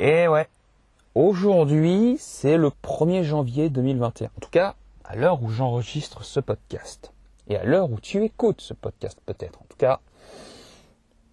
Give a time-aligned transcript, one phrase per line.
[0.00, 0.48] Et ouais,
[1.14, 4.26] aujourd'hui c'est le 1er janvier 2021.
[4.26, 4.74] En tout cas,
[5.04, 7.12] à l'heure où j'enregistre ce podcast.
[7.48, 9.60] Et à l'heure où tu écoutes ce podcast peut-être.
[9.60, 10.00] En tout cas,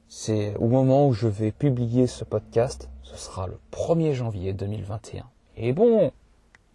[0.08, 5.26] c'est au moment où je vais publier ce podcast, ce sera le 1er janvier 2021.
[5.58, 6.12] Et bon,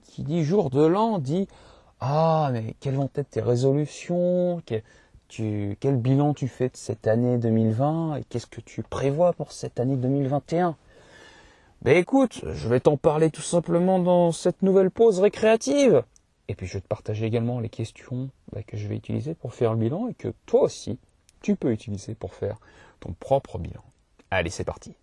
[0.02, 1.46] qui dit jour de l'an dit
[2.00, 4.60] ah mais quelles vont être tes résolutions?
[5.28, 9.52] Tu, quel bilan tu fais de cette année 2020 et qu'est-ce que tu prévois pour
[9.52, 10.76] cette année 2021
[11.82, 16.02] Ben écoute, je vais t'en parler tout simplement dans cette nouvelle pause récréative.
[16.48, 19.54] Et puis je vais te partager également les questions bah, que je vais utiliser pour
[19.54, 20.98] faire le bilan et que toi aussi,
[21.42, 22.56] tu peux utiliser pour faire
[23.00, 23.82] ton propre bilan.
[24.30, 24.94] Allez, c'est parti.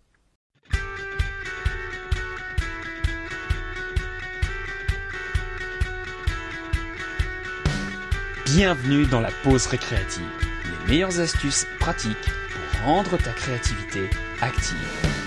[8.46, 10.22] Bienvenue dans la pause récréative.
[10.64, 12.14] Les meilleures astuces pratiques
[12.50, 14.10] pour rendre ta créativité
[14.40, 15.23] active.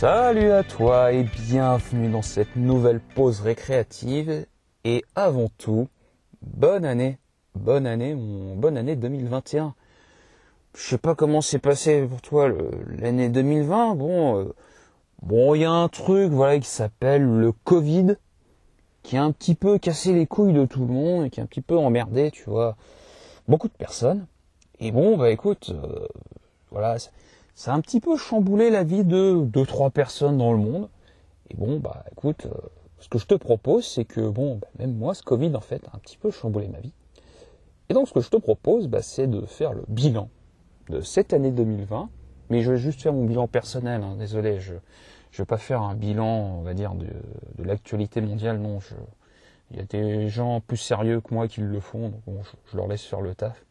[0.00, 4.46] Salut à toi et bienvenue dans cette nouvelle pause récréative.
[4.82, 5.88] Et avant tout,
[6.40, 7.18] bonne année,
[7.54, 9.74] bonne année, bonne année 2021.
[10.74, 12.50] Je sais pas comment s'est passé pour toi
[12.86, 13.94] l'année 2020.
[13.96, 14.54] Bon, euh,
[15.20, 18.16] bon, il y a un truc, voilà, qui s'appelle le Covid,
[19.02, 21.42] qui a un petit peu cassé les couilles de tout le monde et qui a
[21.42, 22.74] un petit peu emmerdé, tu vois,
[23.48, 24.24] beaucoup de personnes.
[24.78, 26.08] Et bon, bah écoute, euh,
[26.70, 26.96] voilà
[27.60, 30.88] ça a un petit peu chamboulé la vie de deux trois personnes dans le monde.
[31.50, 32.54] Et bon, bah écoute, euh,
[33.00, 35.82] ce que je te propose, c'est que bon, bah, même moi, ce Covid en fait
[35.92, 36.94] a un petit peu chamboulé ma vie.
[37.90, 40.30] Et donc ce que je te propose, bah, c'est de faire le bilan
[40.88, 42.08] de cette année 2020.
[42.48, 44.02] Mais je vais juste faire mon bilan personnel.
[44.02, 44.72] Hein, désolé, je
[45.30, 47.08] je vais pas faire un bilan, on va dire, de,
[47.58, 48.58] de l'actualité mondiale.
[48.58, 48.94] Non, je,
[49.70, 52.72] il y a des gens plus sérieux que moi qui le font, donc bon, je,
[52.72, 53.62] je, leur laisse faire le taf.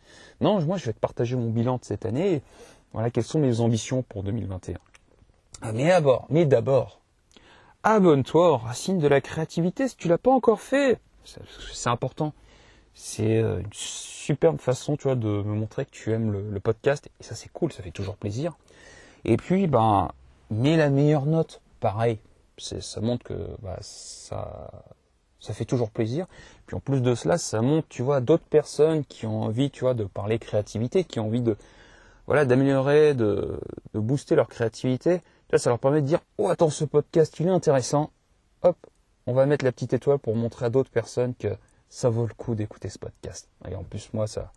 [0.41, 2.43] Non, moi je vais te partager mon bilan de cette année.
[2.93, 4.77] Voilà, quelles sont mes ambitions pour 2021.
[5.61, 7.01] Ah, mais d'abord, mais d'abord,
[7.83, 10.99] abonne-toi aux racines de la créativité si tu l'as pas encore fait.
[11.25, 12.33] C'est important.
[12.93, 17.09] C'est euh, une superbe façon, tu vois, de me montrer que tu aimes le, podcast.
[17.19, 18.57] Et ça, c'est cool, ça fait toujours plaisir.
[19.25, 20.09] Et puis, ben,
[20.49, 21.61] mets la meilleure note.
[21.79, 22.19] Pareil.
[22.57, 24.71] Ça montre que bah, ça,
[25.39, 26.25] ça fait toujours plaisir.
[26.65, 29.81] Puis en plus de cela, ça montre, tu vois, d'autres personnes qui ont envie, tu
[29.81, 31.55] vois, de parler créativité, qui ont envie de,
[32.29, 33.59] voilà, d'améliorer, de,
[33.95, 35.23] booster leur créativité.
[35.57, 38.11] ça leur permet de dire, oh attends, ce podcast, il est intéressant.
[38.61, 38.77] Hop,
[39.25, 41.57] on va mettre la petite étoile pour montrer à d'autres personnes que
[41.89, 43.49] ça vaut le coup d'écouter ce podcast.
[43.67, 44.51] Et en plus, moi, ça,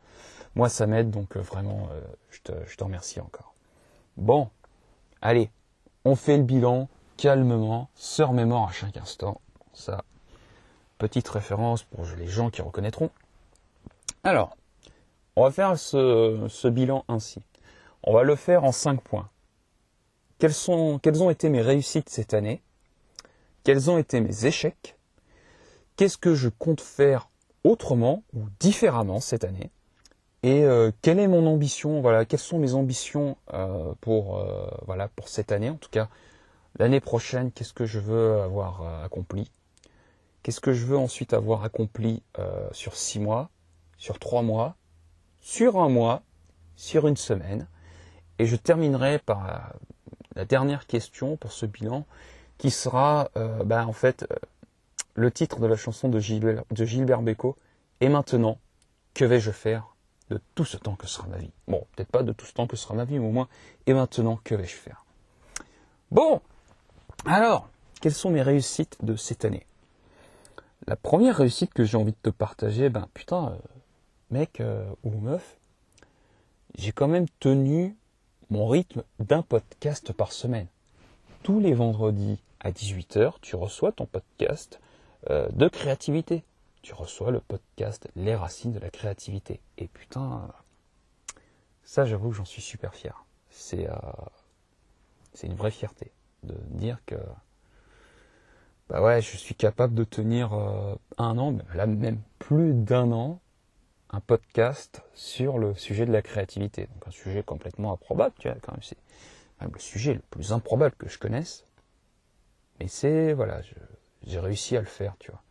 [0.55, 3.55] moi, ça m'aide, donc euh, vraiment, euh, je, te, je te remercie encore.
[4.19, 4.51] Bon,
[5.23, 5.51] allez,
[6.05, 9.41] on fait le bilan calmement, se remémore à chaque instant.
[9.73, 10.05] Ça,
[10.99, 13.09] petite référence pour les gens qui reconnaîtront.
[14.25, 14.59] Alors,
[15.37, 17.41] on va faire ce bilan ainsi.
[18.05, 19.29] On va le faire en cinq points.
[20.39, 22.63] Quelles, sont, quelles ont été mes réussites cette année?
[23.63, 24.97] Quels ont été mes échecs?
[25.97, 27.29] Qu'est-ce que je compte faire
[27.63, 29.71] autrement ou différemment cette année?
[30.43, 32.01] Et euh, quelle est mon ambition?
[32.01, 35.71] Voilà, quelles sont mes ambitions euh, pour euh, voilà pour cette année?
[35.71, 36.09] En tout cas,
[36.81, 39.53] l'année prochaine, qu'est-ce que je veux avoir accompli?
[40.43, 42.25] Qu'est-ce que je veux ensuite avoir accompli
[42.73, 43.51] sur six mois,
[43.97, 44.75] sur trois mois,
[45.41, 46.23] sur un mois,
[46.75, 47.69] sur une semaine?
[48.43, 49.73] Et je terminerai par
[50.35, 52.05] la dernière question pour ce bilan,
[52.59, 54.35] qui sera euh, bah, en fait euh,
[55.15, 57.21] le titre de la chanson de Gilbert, de Gilbert.
[58.01, 58.59] Et maintenant,
[59.15, 59.95] que vais-je faire
[60.29, 61.53] de tout ce temps que sera ma vie?
[61.69, 63.47] Bon, peut-être pas de tout ce temps que sera ma vie, mais au moins,
[63.87, 65.07] et maintenant, que vais-je faire?
[66.11, 66.41] Bon,
[67.25, 67.69] alors,
[68.01, 69.67] quelles sont mes réussites de cette année?
[70.89, 73.57] La première réussite que j'ai envie de te partager, ben putain, euh,
[74.33, 74.61] mec
[75.05, 75.59] ou meuf,
[76.77, 77.97] j'ai quand même tenu
[78.53, 80.67] mon rythme d'un podcast par semaine.
[81.43, 84.79] Tous les vendredis à 18h, tu reçois ton podcast
[85.31, 86.45] euh, de créativité.
[86.83, 89.61] Tu reçois le podcast Les racines de la créativité.
[89.79, 90.49] Et putain,
[91.83, 93.25] ça j'avoue que j'en suis super fier.
[93.49, 93.95] C'est euh,
[95.43, 96.13] une vraie fierté
[96.43, 97.17] de dire que
[98.91, 103.41] bah je suis capable de tenir euh, un an, là même plus d'un an,
[104.13, 106.83] un podcast sur le sujet de la créativité.
[106.83, 108.99] Donc un sujet complètement improbable, tu vois, quand même, c'est
[109.61, 111.65] le sujet le plus improbable que je connaisse.
[112.81, 113.61] Mais c'est, voilà,
[114.25, 115.43] j'ai réussi à le faire, tu vois.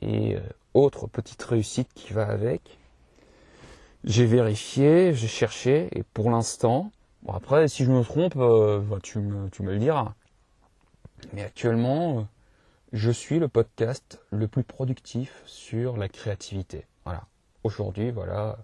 [0.00, 0.40] Et euh,
[0.74, 2.78] autre petite réussite qui va avec,
[4.04, 6.90] j'ai vérifié, j'ai cherché, et pour l'instant,
[7.22, 10.14] bon après, si je me trompe, euh, bah, tu, me, le diras.
[11.32, 12.22] Mais actuellement, euh,
[12.92, 16.86] je suis le podcast le plus productif sur la créativité.
[17.04, 17.24] Voilà
[17.64, 18.58] aujourd'hui, voilà,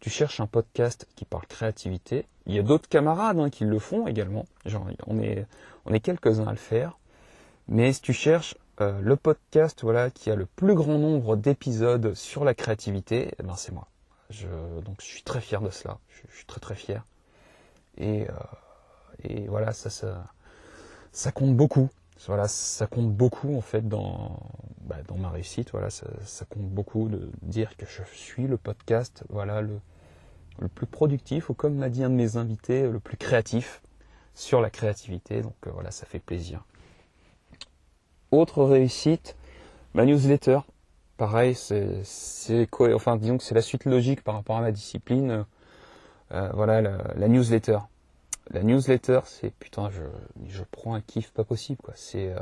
[0.00, 3.78] tu cherches un podcast qui parle créativité, il y a d'autres camarades hein, qui le
[3.78, 4.46] font également.
[4.64, 5.46] Genre, on est,
[5.84, 6.98] on est quelques-uns à le faire.
[7.68, 12.14] Mais si tu cherches euh, le podcast voilà, qui a le plus grand nombre d'épisodes
[12.14, 13.88] sur la créativité, eh ben c'est moi.
[14.30, 14.46] Je,
[14.84, 15.98] donc je suis très fier de cela.
[16.08, 17.02] Je, suis très très fier.
[17.98, 18.32] Et, euh,
[19.24, 20.24] et voilà, ça, ça,
[21.12, 21.88] ça compte beaucoup.
[22.26, 24.40] Voilà, ça compte beaucoup en fait dans,
[24.80, 25.70] bah, ma réussite.
[25.70, 26.06] Voilà, ça,
[26.48, 29.78] compte beaucoup de dire que je suis le podcast, voilà, le,
[30.74, 33.82] plus productif, ou comme m'a dit un de mes invités, le plus créatif
[34.34, 35.42] sur la créativité.
[35.42, 36.64] Donc euh, voilà, ça fait plaisir.
[38.30, 39.36] Autre réussite,
[39.94, 40.60] ma newsletter.
[41.16, 42.02] Pareil, c'est,
[42.92, 45.46] enfin disons c'est la suite logique par rapport à ma discipline.
[46.32, 47.78] Euh, voilà, la, newsletter.
[48.50, 50.02] La newsletter, c'est putain, je,
[50.48, 51.94] je prends un kiff pas possible quoi.
[51.96, 52.38] C'est euh,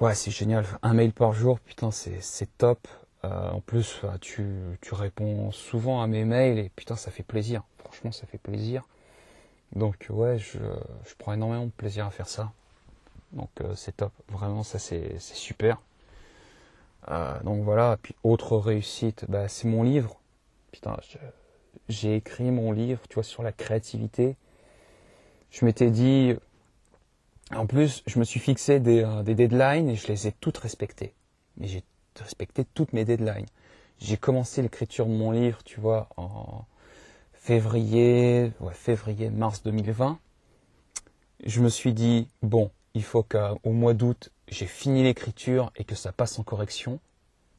[0.00, 0.64] ouais, c'est génial.
[0.82, 2.88] Un mail par jour, putain, c'est, top.
[3.24, 4.46] Euh, en plus, tu,
[4.80, 7.62] tu réponds souvent à mes mails et putain, ça fait plaisir.
[7.78, 8.82] Franchement, ça fait plaisir.
[9.74, 10.58] Donc ouais, je,
[11.04, 12.52] je prends énormément de plaisir à faire ça.
[13.32, 14.12] Donc euh, c'est top.
[14.28, 15.78] Vraiment, ça c'est super.
[17.10, 17.98] Euh, donc voilà.
[18.02, 20.18] Puis autre réussite, bah, c'est mon livre.
[20.72, 20.96] Putain,
[21.88, 24.36] j'ai écrit mon livre, tu vois, sur la créativité.
[25.50, 26.34] Je m'étais dit,
[27.54, 31.14] en plus, je me suis fixé des, des deadlines et je les ai toutes respectées.
[31.56, 31.82] Mais j'ai
[32.22, 33.46] respecter toutes mes deadlines.
[34.00, 36.64] J'ai commencé l'écriture de mon livre, tu vois, en
[37.32, 40.18] février, ouais, février, mars 2020.
[41.44, 45.94] Je me suis dit, bon, il faut qu'au mois d'août, j'ai fini l'écriture et que
[45.94, 47.00] ça passe en correction.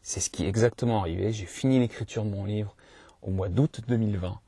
[0.01, 1.31] C'est ce qui est exactement arrivé.
[1.31, 2.75] J'ai fini l'écriture de mon livre
[3.21, 4.39] au mois d'août 2020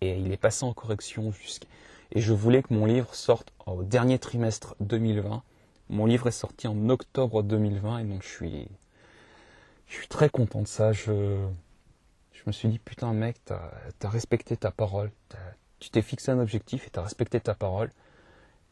[0.00, 1.66] et il est passé en correction jusqu'à...
[2.12, 5.42] Et je voulais que mon livre sorte au dernier trimestre 2020.
[5.88, 8.68] Mon livre est sorti en octobre 2020 et donc je suis
[9.92, 10.92] je suis très content de ça.
[10.92, 11.46] Je,
[12.32, 13.70] je me suis dit, putain, mec, t'as
[14.02, 15.10] as respecté ta parole.
[15.78, 17.90] Tu t'es fixé un objectif et t'as respecté ta parole.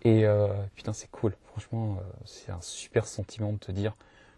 [0.03, 1.37] Et euh, putain, c'est cool.
[1.45, 3.95] Franchement, euh, c'est un super sentiment de te dire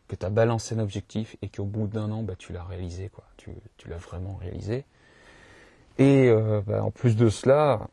[0.09, 3.09] que tu as balancé un objectif et qu'au bout d'un an, bah, tu l'as réalisé.
[3.09, 3.25] Quoi.
[3.37, 4.85] Tu, tu l'as vraiment réalisé.
[5.99, 7.89] Et euh, bah, en plus de cela,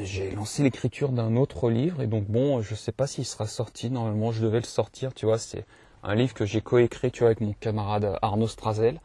[0.00, 2.02] j'ai lancé l'écriture d'un autre livre.
[2.02, 3.90] Et donc, bon, je sais pas s'il sera sorti.
[3.90, 5.14] Normalement, je devais le sortir.
[5.14, 5.66] Tu vois, c'est
[6.02, 9.00] un livre que j'ai coécrit, tu avec mon camarade Arnaud Strazel.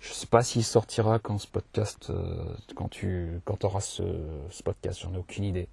[0.00, 4.02] Je sais pas s'il sortira quand ce podcast, euh, quand tu, quand auras ce,
[4.48, 5.68] ce podcast, j'en ai aucune idée.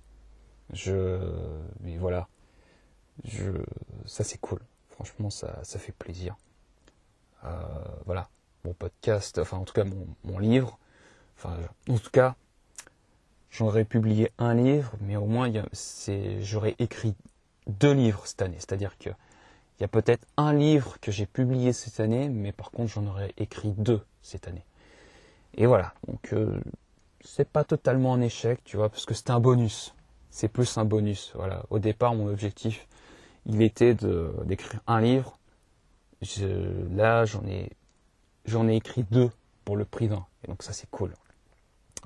[0.74, 1.18] Je,
[1.80, 2.28] mais voilà,
[3.24, 3.52] je,
[4.06, 4.60] ça c'est cool.
[4.98, 6.36] Franchement, ça, ça fait plaisir.
[7.46, 7.52] Euh,
[8.08, 8.30] voilà,
[8.66, 9.84] mon podcast, enfin en tout cas
[10.24, 10.80] mon, livre,
[11.38, 11.56] enfin
[11.88, 12.36] en tout cas,
[13.52, 15.52] j'aurais publié un livre, mais au moins
[16.42, 17.14] j'aurais écrit
[17.68, 18.58] deux livres cette année.
[18.58, 22.72] C'est-à-dire que il y a peut-être un livre que j'ai publié cette année, mais par
[22.72, 24.66] contre j'en aurais écrit deux cette année.
[25.54, 26.60] Et voilà, donc euh,
[27.22, 29.94] c'est pas totalement un échec, tu vois, parce que c'est un bonus.
[30.32, 31.32] C'est plus un bonus.
[31.36, 31.64] Voilà.
[31.70, 32.88] Au départ, mon objectif,
[33.48, 33.96] il était
[34.46, 35.38] d'écrire un livre.
[36.92, 37.44] là, j'en
[38.68, 39.32] ai écrit deux
[39.66, 40.26] pour le prix d'un.
[40.44, 41.14] Et donc ça, c'est cool.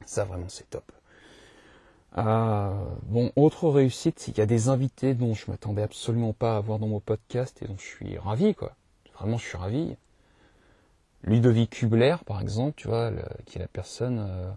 [0.06, 0.92] Ça, vraiment, c'est top.
[2.14, 2.74] Ah,
[3.04, 6.78] bon, autre réussite, il y a des invités dont je m'attendais absolument pas à avoir
[6.78, 8.76] dans mon podcast et dont je suis ravi, quoi.
[9.18, 9.96] Vraiment, je suis ravi.
[11.24, 13.12] Ludovic Kubler, par exemple, tu vois,
[13.46, 14.52] qui est la personne euh,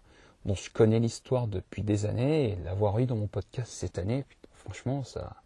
[0.46, 4.24] dont je connais l'histoire depuis des années et l'avoir eu dans mon podcast cette année,
[4.54, 5.36] franchement, ça,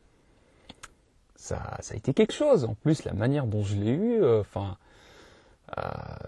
[1.39, 2.65] ça, ça a été quelque chose.
[2.65, 4.77] En plus, la manière dont je l'ai eu, euh, enfin,
[5.79, 5.83] euh,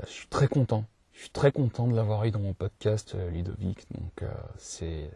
[0.05, 0.85] je suis très content.
[1.13, 3.85] Je suis très content de l'avoir eu dans mon podcast, Ludovic.
[3.93, 4.25] Donc,
[4.57, 5.11] c'est,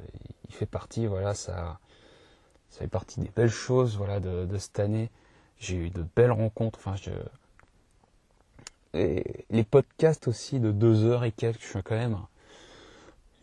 [0.49, 1.79] il fait partie, voilà, ça,
[2.69, 5.11] ça fait partie des belles choses, voilà, de, cette année.
[5.59, 7.11] J'ai eu de belles rencontres, enfin, je,
[8.95, 12.19] et les podcasts aussi de deux heures et quelques, je suis quand même,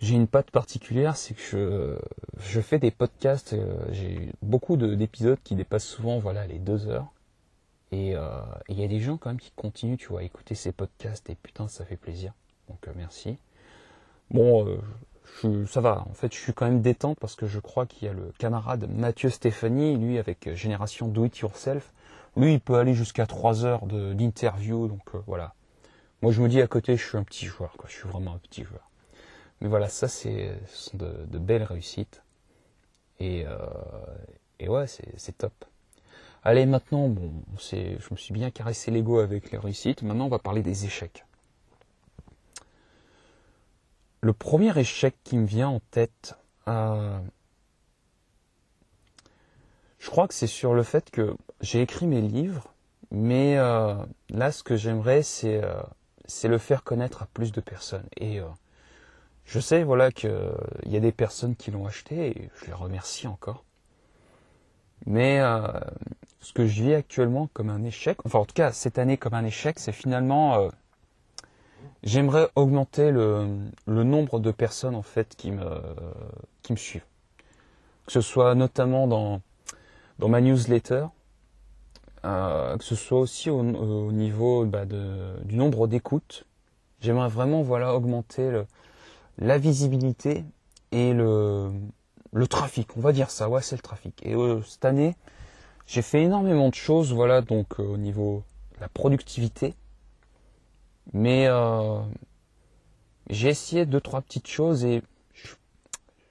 [0.01, 1.95] j'ai une patte particulière, c'est que je,
[2.39, 7.07] je fais des podcasts, euh, j'ai beaucoup d'épisodes qui dépassent souvent, voilà, les deux heures.
[7.91, 10.55] Et euh, il y a des gens quand même qui continuent, tu vois, à écouter
[10.55, 12.33] ces podcasts et putain, ça fait plaisir.
[12.67, 13.37] Donc euh, merci.
[14.31, 14.79] Bon,
[15.67, 16.05] ça va.
[16.09, 18.31] En fait, je suis quand même détente parce que je crois qu'il y a le
[18.37, 21.93] camarade Mathieu Stéphanie, lui avec Génération Do It Yourself.
[22.37, 25.53] Lui, il peut aller jusqu'à 3 heures d'interview, donc voilà.
[26.21, 27.89] Moi, je me dis à côté, je suis un petit joueur, quoi.
[27.89, 28.90] Je suis vraiment un petit joueur.
[29.61, 32.23] Mais voilà, ça, c'est, ce sont de, belles réussites.
[33.19, 33.57] Et, euh,
[34.59, 35.53] et ouais, c'est top.
[36.43, 40.01] Allez, maintenant, bon, je me suis bien caressé l'ego avec les réussites.
[40.01, 41.25] Maintenant, on va parler des échecs.
[44.21, 46.35] Le premier échec qui me vient en tête,
[46.67, 47.19] euh,
[49.99, 52.73] je crois que c'est sur le fait que j'ai écrit mes livres,
[53.11, 53.95] mais euh,
[54.29, 55.61] là, ce que j'aimerais, c'est
[56.43, 58.07] le faire connaître à plus de personnes.
[58.17, 58.41] Et
[59.51, 60.31] je sais, voilà, qu'il
[60.85, 63.65] y a des personnes qui l'ont acheté et je les remercie encore.
[65.05, 65.67] Mais euh,
[66.39, 69.33] ce que je vis actuellement comme un échec, enfin en tout cas cette année comme
[69.33, 70.69] un échec, c'est finalement euh,
[72.01, 75.57] j'aimerais augmenter le, nombre de personnes en fait qui me
[76.77, 77.03] suivent.
[78.05, 81.07] Que ce soit notamment dans ma newsletter,
[82.23, 86.45] euh, que ce soit aussi au, au niveau bah, du nombre d'écoutes.
[87.01, 88.65] J'aimerais vraiment voilà augmenter le,
[89.37, 90.45] la visibilité
[90.91, 91.71] et le,
[92.33, 94.25] le trafic, on va dire ça, ouais c'est le trafic.
[94.25, 95.15] Et euh, cette année,
[95.87, 98.43] j'ai fait énormément de choses, voilà, donc euh, au niveau
[98.75, 99.75] de la productivité.
[101.13, 101.99] Mais euh,
[103.29, 105.01] j'ai essayé deux, trois petites choses et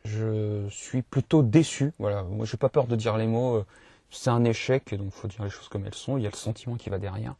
[0.04, 1.92] je, suis plutôt déçu.
[1.98, 3.64] Voilà, moi j'ai pas peur de dire les mots,
[4.10, 6.36] c'est un échec, donc faut dire les choses comme elles sont, il y a le
[6.36, 7.34] sentiment qui va derrière.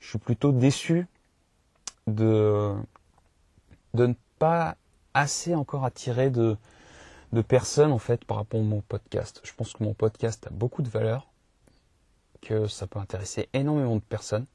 [0.00, 1.06] Je suis plutôt déçu
[2.06, 2.74] de,
[3.94, 4.76] de ne pas
[5.14, 6.56] assez encore attiré de,
[7.32, 9.40] de personnes en fait par rapport à mon podcast.
[9.44, 11.28] Je pense que mon podcast a beaucoup de valeur,
[12.42, 14.46] que ça peut intéresser énormément de personnes.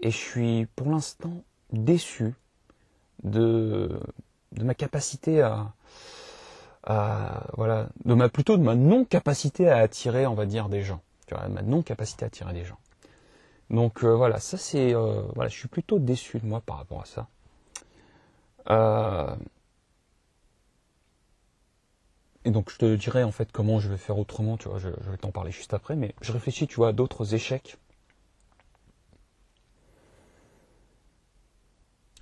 [0.00, 1.42] Et je suis pour l'instant
[1.72, 2.34] déçu
[3.22, 4.00] de,
[4.52, 5.72] de ma capacité à,
[7.56, 11.00] voilà, de ma plutôt de ma non capacité à attirer, on va dire, des gens.
[11.26, 12.78] Tu vois, ma non capacité à attirer des gens.
[13.70, 17.00] Donc euh, voilà, ça c'est, euh, voilà, je suis plutôt déçu de moi par rapport
[17.00, 17.28] à ça.
[18.70, 19.34] Euh,
[22.44, 24.88] et donc je te dirai en fait comment je vais faire autrement, tu vois, je,
[24.88, 27.76] vais t'en parler juste après, mais je réfléchis, tu vois, à d'autres échecs.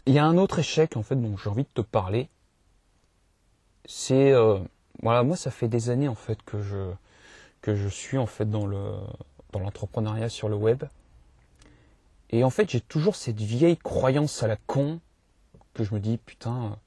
[0.07, 2.29] Il y a un autre échec en fait dont j'ai envie de te parler.
[3.85, 4.59] C'est euh,
[5.03, 6.93] voilà, moi ça fait des années en fait que je
[7.63, 8.95] que je suis en fait dans le
[9.53, 10.85] dans l'entrepreneuriat sur le web.
[12.31, 15.01] Et en fait, j'ai toujours cette vieille croyance à la con
[15.75, 16.79] que je me dis putain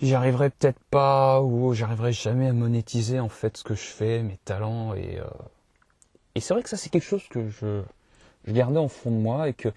[0.00, 4.22] j'y arriverai peut-être pas ou j'arriverai jamais à monétiser en fait ce que je fais,
[4.22, 5.24] mes talents et euh,
[6.34, 7.82] et c'est vrai que ça c'est quelque chose que je
[8.46, 9.68] je gardais en fond de moi et que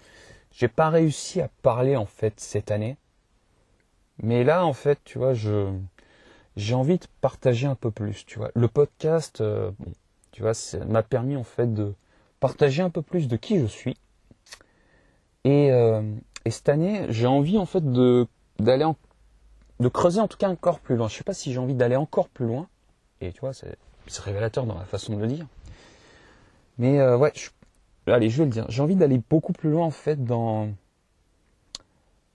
[0.52, 2.96] j'ai pas réussi à parler en fait cette année.
[4.22, 5.72] Mais là en fait, tu vois, je
[6.56, 8.50] j'ai envie de partager un peu plus, tu vois.
[8.54, 9.92] Le podcast euh, bon,
[10.32, 10.52] tu vois,
[10.86, 11.94] m'a permis en fait de
[12.40, 13.96] partager un peu plus de qui je suis.
[15.44, 16.02] Et, euh,
[16.50, 18.26] et cette année, j'ai envie en fait de
[18.58, 18.84] d'aller
[19.78, 21.06] de creuser en tout cas encore plus loin.
[21.06, 22.66] Je sais pas si j'ai envie d'aller encore plus loin.
[23.20, 23.76] Et tu vois, c'est
[24.18, 25.46] révélateur dans la façon de le dire.
[26.78, 27.32] Mais euh, ouais,
[28.08, 28.66] allez, je vais le dire.
[28.68, 30.70] J'ai envie d'aller beaucoup plus loin en fait dans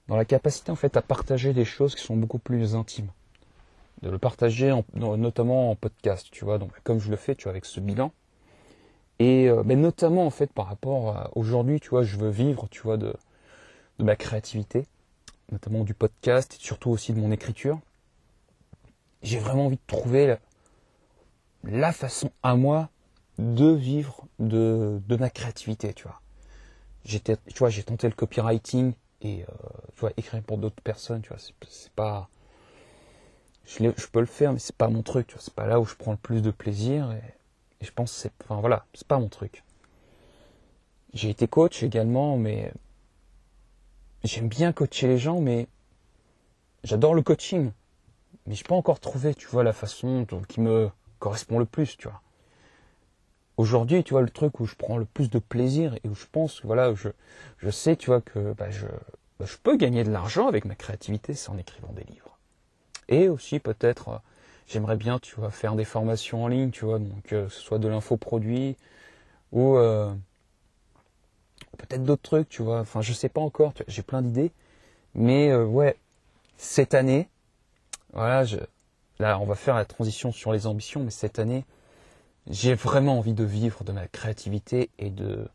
[0.08, 3.10] dans la capacité en fait à partager des choses qui sont beaucoup plus intimes.
[4.00, 6.56] De le partager en, notamment en podcast, tu vois.
[6.56, 8.12] Donc comme je le fais, tu vois, avec ce bilan.
[9.18, 12.80] Et euh, notamment en fait par rapport à aujourd'hui, tu vois, je veux vivre, tu
[12.80, 13.14] vois, de
[13.98, 14.86] de ma créativité
[15.52, 17.78] notamment du podcast et surtout aussi de mon écriture.
[19.22, 20.36] J'ai vraiment envie de trouver
[21.64, 22.90] la, façon à moi
[23.38, 26.20] de vivre de, de ma créativité, tu vois.
[27.04, 29.46] J'étais, tu vois, j'ai tenté le copywriting et euh,
[29.94, 32.28] tu vois, écrire pour d'autres personnes, tu vois, c'est pas,
[33.64, 35.84] je, peux le faire, mais c'est pas mon truc, tu vois, c'est pas là où
[35.84, 39.28] je prends le plus de plaisir et je pense c'est, enfin voilà, c'est pas mon
[39.28, 39.62] truc.
[41.14, 42.72] J'ai été coach également, mais
[44.24, 45.68] j'aime bien coacher les gens, mais
[46.84, 47.72] j'adore le coaching.
[48.46, 51.96] Mais je n'ai pas encore trouvé, tu vois, la façon qui me correspond le plus,
[51.96, 52.20] tu vois.
[53.56, 56.26] Aujourd'hui, tu vois, le truc où je prends le plus de plaisir et où je
[56.30, 57.08] pense, voilà, je,
[57.58, 58.86] je sais, tu vois, que bah, je,
[59.38, 62.38] bah, je peux gagner de l'argent avec ma créativité, c'est en écrivant des livres.
[63.08, 64.18] Et aussi, peut-être, euh,
[64.66, 67.60] j'aimerais bien, tu vois, faire des formations en ligne, tu vois, donc euh, que ce
[67.60, 68.76] soit de l'infoproduit
[69.52, 70.12] ou euh,
[71.76, 72.80] peut-être d'autres trucs, tu vois.
[72.80, 73.72] Enfin, je sais pas encore.
[73.88, 74.52] J'ai plein d'idées,
[75.14, 75.96] mais euh, ouais,
[76.56, 77.28] cette année,
[78.12, 78.44] voilà,
[79.18, 81.64] là, on va faire la transition sur les ambitions, mais cette année,
[82.48, 85.48] j'ai vraiment envie de vivre de ma créativité et de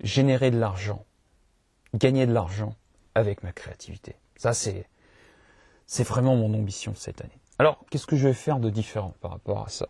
[0.00, 1.04] générer de l'argent,
[1.94, 2.74] gagner de l'argent
[3.14, 4.16] avec ma créativité.
[4.36, 4.86] Ça, c'est
[5.86, 7.38] c'est vraiment mon ambition cette année.
[7.58, 9.88] Alors, qu'est-ce que je vais faire de différent par rapport à ça?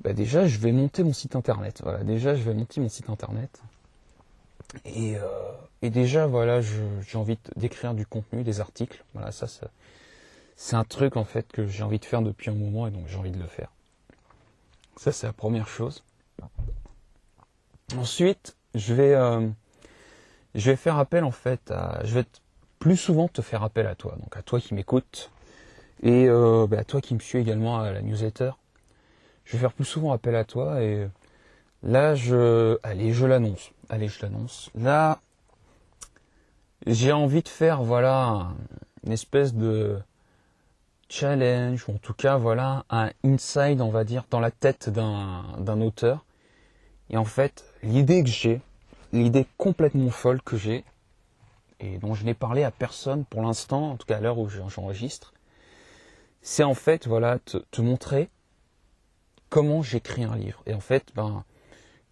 [0.00, 1.80] Bah déjà, je vais monter mon site internet.
[1.82, 3.62] Voilà, déjà, je vais monter mon site internet.
[4.84, 5.22] Et, euh,
[5.82, 9.04] et déjà, voilà, j'ai envie d'écrire du contenu, des articles.
[9.14, 9.68] Voilà, ça, ça
[10.56, 13.06] c'est un truc en fait que j'ai envie de faire depuis un moment et donc
[13.08, 13.70] j'ai envie de le faire.
[14.96, 16.04] Ça, c'est la première chose.
[17.96, 19.48] Ensuite, je vais, euh,
[20.54, 22.24] je vais faire appel en fait à, je vais
[22.78, 25.30] plus souvent te faire appel à toi, donc à toi qui m'écoutes
[26.02, 28.52] et euh, bah, à toi qui me suis également à la newsletter.
[29.44, 31.08] Je vais faire plus souvent appel à toi et
[31.82, 33.72] Là, je, allez, je l'annonce.
[33.92, 34.70] Allez, je l'annonce.
[34.74, 35.20] Là,
[36.86, 38.48] j'ai envie de faire voilà
[39.04, 39.98] une espèce de
[41.10, 45.80] challenge ou en tout cas voilà un inside on va dire dans la tête d'un
[45.82, 46.24] auteur
[47.10, 48.62] et en fait l'idée que j'ai
[49.12, 50.84] l'idée complètement folle que j'ai
[51.78, 54.48] et dont je n'ai parlé à personne pour l'instant en tout cas à l'heure où
[54.48, 55.34] j'enregistre
[56.40, 58.30] c'est en fait voilà te, te montrer
[59.50, 61.44] comment j'écris un livre et en fait ben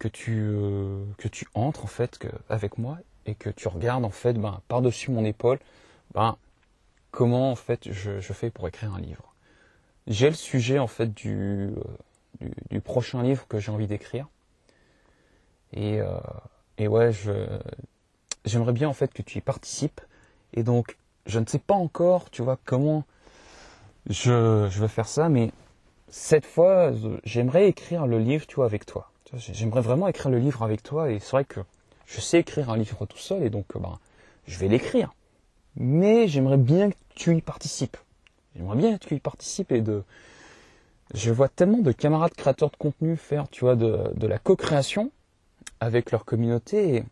[0.01, 4.09] que tu euh, que tu entres en fait avec moi et que tu regardes en
[4.09, 5.59] fait ben, par dessus mon épaule
[6.15, 6.37] ben
[7.11, 9.35] comment en fait je, fais pour écrire un livre.
[10.07, 11.69] J'ai le sujet en fait du,
[12.41, 14.27] euh, du, prochain livre que j'ai envie d'écrire.
[15.73, 16.17] Et euh,
[16.79, 17.11] et ouais
[18.43, 20.01] j'aimerais bien en fait que tu y participes.
[20.53, 23.03] Et donc je ne sais pas encore tu vois comment
[24.09, 25.51] je, je vais faire ça mais
[26.07, 26.91] cette fois
[27.23, 31.09] j'aimerais écrire le livre tu vois avec toi J'aimerais vraiment écrire le livre avec toi
[31.09, 31.61] et c'est vrai que
[32.05, 33.97] je sais écrire un livre tout seul et donc euh, ben,
[34.45, 35.13] je vais l'écrire.
[35.77, 37.95] Mais j'aimerais bien que tu y participes.
[38.55, 40.03] J'aimerais bien que tu y participes et de...
[41.13, 45.11] Je vois tellement de camarades créateurs de contenu faire, tu vois, de, la co-création
[45.79, 47.03] avec leur communauté.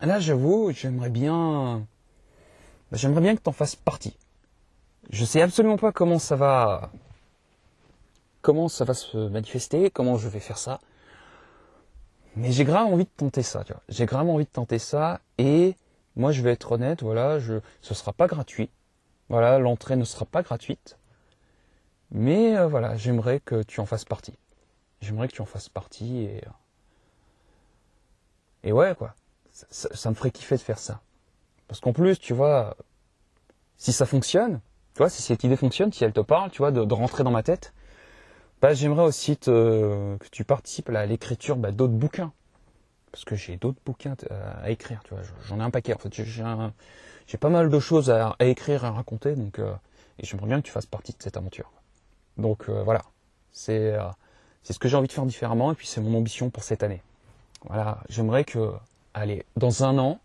[0.00, 1.86] Là, j'avoue, j'aimerais bien...
[2.92, 4.16] J'aimerais bien que tu en fasses partie.
[5.10, 6.90] Je sais absolument pas comment ça va...
[8.40, 10.80] Comment ça va se manifester, comment je vais faire ça.
[12.36, 13.82] Mais j'ai grave envie de tenter ça, tu vois.
[13.88, 15.76] J'ai grave envie de tenter ça et
[16.16, 18.70] moi je vais être honnête, voilà, je, ce sera pas gratuit.
[19.28, 20.98] Voilà, l'entrée ne sera pas gratuite.
[22.10, 24.34] Mais euh, voilà, j'aimerais que tu en fasses partie.
[25.00, 26.50] J'aimerais que tu en fasses partie et euh,
[28.64, 29.14] et ouais quoi,
[29.50, 31.00] ça, me ferait kiffer de faire ça.
[31.68, 32.76] Parce qu'en plus, tu vois,
[33.76, 34.60] si ça fonctionne,
[34.94, 37.30] tu vois, si cette idée fonctionne, si elle te parle, tu vois, de rentrer dans
[37.30, 37.72] ma tête,
[38.62, 42.32] bah, j'aimerais aussi te, que tu participes à l'écriture bah, d'autres bouquins.
[43.10, 44.16] Parce que j'ai d'autres bouquins
[44.62, 45.22] à écrire, tu vois.
[45.46, 45.92] J'en ai un paquet.
[45.92, 49.74] En fait, j'ai pas mal de choses à, à, écrire à raconter, donc euh,
[50.18, 51.70] et j'aimerais bien que tu fasses partie de cette aventure.
[52.38, 53.02] Donc euh, voilà,
[53.52, 54.04] c'est euh,
[54.62, 56.82] c'est ce que j'ai envie de faire différemment et puis c'est mon ambition pour cette
[56.82, 57.02] année.
[57.66, 58.72] Voilà, j'aimerais que,
[59.12, 60.20] allez, dans un an,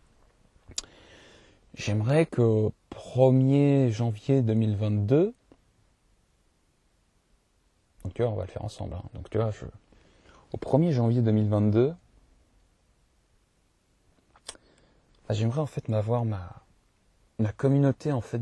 [1.76, 5.34] j'aimerais que 1er janvier 2022,
[8.08, 8.94] donc tu vois, on va le faire ensemble.
[8.94, 9.04] Hein.
[9.16, 9.52] Donc tu vois,
[10.54, 11.94] au 1er janvier 2022,
[14.48, 14.54] bah,
[15.32, 16.64] j'aimerais en fait m'avoir ma,
[17.38, 18.40] ma communauté en fait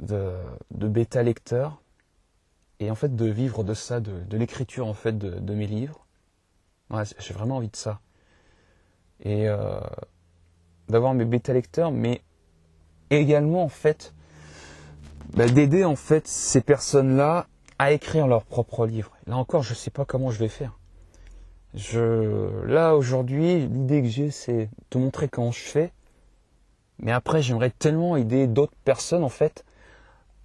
[0.00, 0.34] de,
[0.72, 1.80] de, bêta lecteurs
[2.80, 5.68] et en fait de vivre de ça, de, de l'écriture en fait de, de, mes
[5.68, 6.04] livres.
[6.90, 8.00] Ouais, j'ai vraiment envie de ça.
[9.20, 9.78] Et euh,
[10.88, 12.22] d'avoir mes bêta lecteurs, mais
[13.10, 14.12] également en fait
[15.34, 17.46] bah, d'aider en fait ces personnes-là
[17.78, 19.12] à écrire leur propre livre.
[19.26, 20.72] Là encore, je ne sais pas comment je vais faire.
[21.74, 25.92] Je, là aujourd'hui, l'idée que j'ai, c'est de montrer comment je fais.
[27.00, 29.64] Mais après, j'aimerais tellement aider d'autres personnes en fait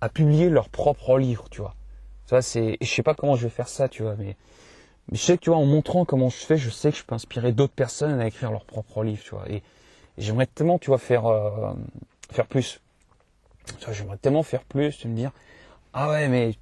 [0.01, 1.75] à publier leur propre livre, tu vois.
[2.25, 4.35] Ça, c'est, je sais pas comment je vais faire ça, tu vois, mais,
[5.11, 7.15] je sais que tu vois, en montrant comment je fais, je sais que je peux
[7.15, 9.49] inspirer d'autres personnes à écrire leur propre livre, tu vois.
[9.49, 9.61] Et, et
[10.17, 11.73] j'aimerais tellement, tu vois, faire euh,
[12.31, 12.81] faire plus.
[13.91, 15.31] J'aimerais tellement faire plus, tu me dire,
[15.93, 16.53] ah ouais, mais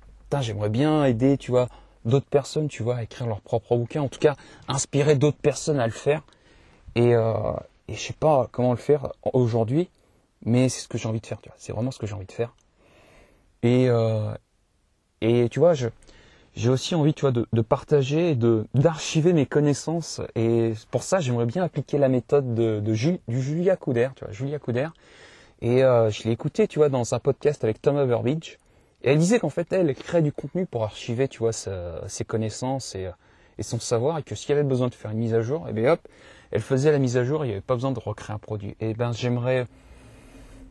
[0.41, 1.67] j'aimerais bien aider, tu vois,
[2.05, 4.01] d'autres personnes, tu vois, à écrire leur propre bouquin.
[4.01, 4.35] En tout cas,
[4.67, 6.21] inspirer d'autres personnes à le faire.
[6.95, 7.33] Et, euh,
[7.87, 9.89] et je sais pas comment le faire aujourd'hui,
[10.45, 11.39] mais c'est ce que j'ai envie de faire.
[11.57, 12.53] C'est vraiment ce que j'ai envie de faire.
[13.63, 14.33] Et, euh,
[15.21, 20.21] et tu vois, j'ai aussi envie, tu vois, de, partager, de, d'archiver mes connaissances.
[20.35, 22.93] Et pour ça, j'aimerais bien appliquer la méthode de, de
[23.27, 24.87] du Julia Couder, tu vois, Julia Couder.
[25.61, 28.57] Et euh, je l'ai écouté, tu vois, dans un podcast avec Thomas Burbidge.
[29.09, 33.09] Elle disait qu'en fait, elle, crée du contenu pour archiver, tu vois, ses connaissances et,
[33.57, 35.67] et, son savoir, et que s'il y avait besoin de faire une mise à jour,
[35.67, 36.07] et eh bien hop,
[36.51, 38.75] elle faisait la mise à jour, il n'y avait pas besoin de recréer un produit.
[38.79, 39.67] Et ben j'aimerais,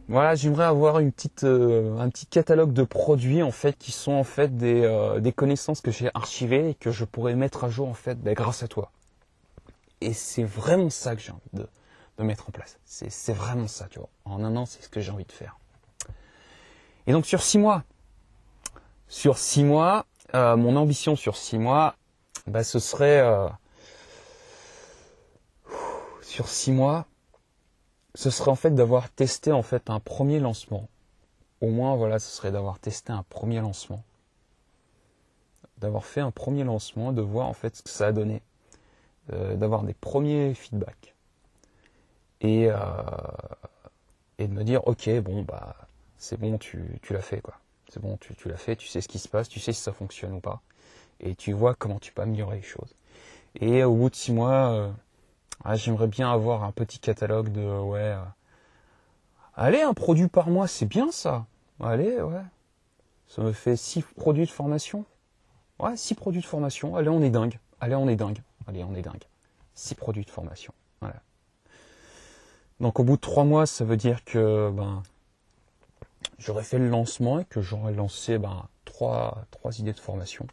[0.09, 4.13] voilà, j'aimerais avoir une petite, euh, un petit catalogue de produits en fait qui sont
[4.13, 7.71] en fait des, euh, des connaissances que j'ai archivées et que je pourrais mettre à
[7.71, 8.91] jour en fait ben, grâce à toi.
[10.01, 11.67] Et c'est vraiment ça que j'ai envie de,
[12.19, 12.79] de mettre en place.
[12.85, 14.09] C'est vraiment ça, tu vois.
[14.25, 15.59] En un an, c'est ce que j'ai envie de faire.
[17.07, 17.85] Et donc sur six mois,
[19.09, 21.97] sur six mois, euh, mon ambition sur six mois,
[22.47, 23.49] bah, ce serait euh,
[26.23, 27.07] sur six mois,
[28.15, 30.89] ce serait en fait d'avoir testé en fait un premier lancement.
[31.61, 34.03] Au moins, voilà, ce serait d'avoir testé un premier lancement,
[35.79, 38.43] d'avoir fait un premier lancement, de voir en fait ce que ça a donné,
[39.33, 41.15] euh, d'avoir des premiers feedbacks.
[42.43, 42.69] Et
[44.39, 45.75] et de me dire ok bon bah
[46.19, 47.55] c'est bon tu tu l'as fait quoi
[47.89, 49.93] c'est bon, tu, l'as fait, tu sais ce qui se passe, tu sais si ça
[49.93, 50.61] fonctionne ou pas.
[51.21, 52.95] Et tu vois comment tu peux améliorer les choses.
[53.61, 54.91] Et au bout de six mois, euh,
[55.65, 58.01] Ah, j'aimerais bien avoir un petit catalogue de ouais.
[58.01, 58.23] euh,
[59.55, 61.47] allez, un produit par mois, c'est bien ça.
[61.81, 62.43] Allez, ouais.
[63.29, 65.05] Ça me fait six produits de formation.
[65.79, 66.97] Ouais, six produits de formation.
[66.97, 67.59] Allez, on est dingue.
[67.81, 68.39] Allez, on est dingue.
[68.67, 69.25] Allez, on est dingue.
[69.75, 70.73] Six produits de formation.
[71.01, 71.17] Voilà.
[72.81, 75.03] Donc au bout de trois mois, ça veut dire que ben
[76.39, 80.47] j'aurais fait le lancement et que j'aurais lancé ben, trois, trois idées de formation.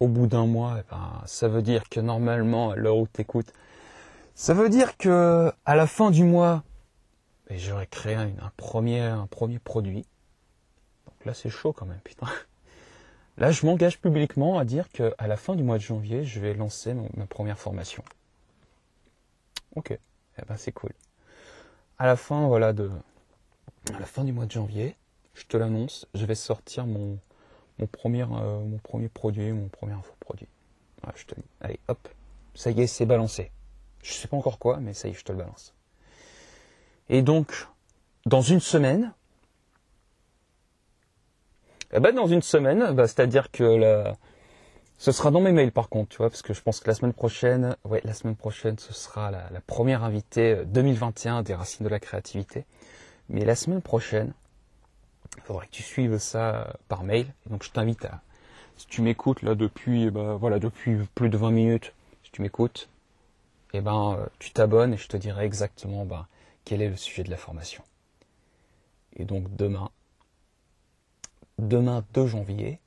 [0.00, 3.52] Au bout d'un mois, eh ben, ça veut dire que normalement, à l'heure où t'écoutes,
[4.34, 6.62] ça veut dire que à la fin du mois,
[7.48, 10.04] ben, j'aurais créé un, premier, un premier produit.
[11.06, 12.28] Donc là, c'est chaud quand même, putain.
[13.38, 16.40] Là, je m'engage publiquement à dire que à la fin du mois de janvier, je
[16.40, 18.02] vais lancer ma première formation.
[19.74, 20.92] Ok, eh ben c'est cool.
[21.98, 22.90] À la fin, voilà, de,
[23.94, 24.96] à la fin du mois de janvier,
[25.34, 27.18] je te l'annonce, je vais sortir mon,
[27.80, 27.86] euh,
[28.82, 30.48] premier produit, mon premier infoproduit.
[31.02, 31.24] Voilà, je.
[31.60, 32.08] Allez, hop,
[32.54, 33.50] ça y est, c'est balancé.
[34.02, 35.74] Je sais pas encore quoi, mais ça y est, je te le balance.
[37.08, 37.66] Et donc,
[38.24, 39.12] dans une semaine,
[41.92, 44.16] eh ben dans une semaine, bah, c'est-à-dire que la,
[44.98, 46.94] ce sera dans mes mails par contre, tu vois, parce que je pense que la
[46.94, 51.90] semaine prochaine, la semaine prochaine, ce sera la, première invitée euh, 2021 des Racines de
[51.90, 52.64] la créativité.
[53.28, 54.32] Mais la semaine prochaine,
[55.36, 57.26] il faudrait que tu suives ça euh, par mail.
[57.46, 58.22] Donc je t'invite à,
[58.76, 62.42] si tu m'écoutes là depuis, eh ben, voilà, depuis plus de 20 minutes, si tu
[62.42, 62.88] m'écoutes,
[63.72, 66.26] eh ben, euh, tu t'abonnes et je te dirai exactement ben,
[66.64, 67.82] quel est le sujet de la formation.
[69.16, 69.90] Et donc demain,
[71.58, 72.80] demain 2 janvier,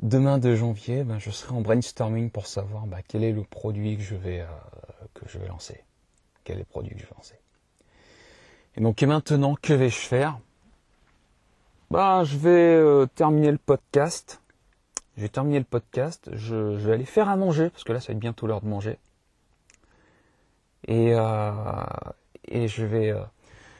[0.00, 3.96] demain 2 janvier, ben, je serai en brainstorming pour savoir ben, quel est le produit
[3.96, 4.46] que je vais, euh,
[5.14, 5.84] que je vais lancer.
[6.44, 7.38] Quel est le produit que je vais lancer.
[8.78, 10.38] Et donc et maintenant, que vais-je faire?
[11.90, 14.40] Ben, Je vais euh, terminer le podcast.
[15.16, 16.30] Je vais terminer le podcast.
[16.32, 18.68] Je, vais aller faire à manger, parce que là, ça va être bientôt l'heure de
[18.68, 19.00] manger.
[20.86, 21.52] Et, euh,
[22.44, 23.10] et je vais...
[23.10, 23.24] euh,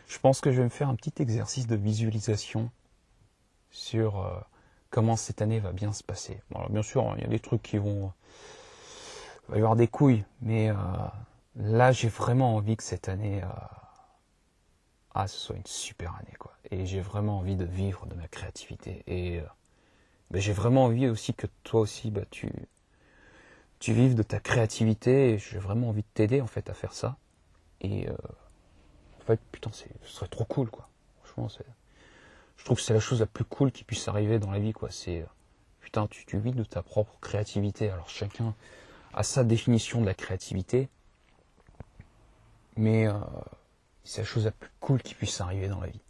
[0.08, 2.68] je pense que je vais me faire un petit exercice de visualisation
[3.70, 4.30] sur euh,
[4.90, 6.40] comment cette année va bien se passer.
[6.50, 8.12] Bon, alors, bien sûr, il y a des trucs qui vont...
[9.48, 10.74] Il va y avoir des couilles, mais euh,
[11.54, 13.42] là, j'ai vraiment envie que cette année...
[15.14, 16.53] ah, ce soit une super année, quoi.
[16.71, 19.03] Et j'ai vraiment envie de vivre de ma créativité.
[19.07, 19.44] Et euh,
[20.31, 22.53] ben, j'ai vraiment envie aussi que toi aussi, bah, tu,
[23.79, 25.33] tu vives de ta créativité.
[25.33, 27.16] Et j'ai vraiment envie de t'aider, en fait, à faire ça.
[27.81, 28.12] Et euh,
[29.21, 30.88] en fait, putain, ce serait trop cool, quoi.
[31.23, 31.49] Franchement,
[32.57, 34.73] je trouve que c'est la chose la plus cool qui puisse arriver dans la vie,
[34.73, 34.90] quoi.
[34.90, 35.27] C'est, euh,
[35.81, 37.88] putain, tu, tu vis de ta propre créativité.
[37.88, 38.55] Alors, chacun
[39.14, 40.88] a sa définition de la créativité.
[42.77, 43.09] Mais
[44.09, 46.01] c'est la chose la plus cool qui puisse arriver dans la vie.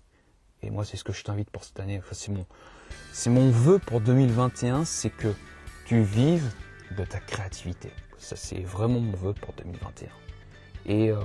[0.63, 2.01] Et moi, c'est ce que je t'invite pour cette année.
[2.13, 2.47] C'est mon,
[3.13, 5.35] c'est mon vœu pour 2021, c'est que
[5.85, 6.49] tu vives
[6.97, 7.91] de ta créativité.
[8.17, 10.09] Ça, c'est vraiment mon vœu pour 2021.
[10.87, 11.19] Et, euh,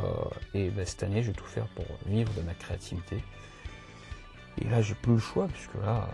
[0.55, 3.23] et ben, cette année, je vais tout faire pour vivre de ma créativité.
[4.59, 6.09] Et là, j'ai plus le choix, puisque là,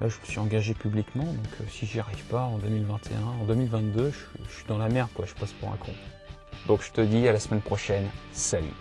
[0.00, 1.24] là, je me suis engagé publiquement.
[1.24, 4.88] Donc, euh, si j'y arrive pas en 2021, en 2022, je, je suis dans la
[4.88, 5.26] merde, quoi.
[5.26, 5.92] Je passe pour un con.
[6.68, 8.08] Donc, je te dis à la semaine prochaine.
[8.32, 8.74] Salut.